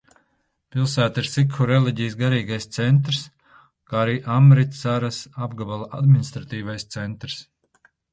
Pilsēta 0.75 1.19
ir 1.23 1.27
sikhu 1.31 1.65
reliģijas 1.71 2.15
garīgais 2.21 2.65
centrs, 2.77 3.19
kā 3.91 3.99
arī 4.05 4.15
Amritsaras 4.37 5.19
apgabala 5.49 5.89
administratīvais 5.99 6.89
centrs. 6.97 7.37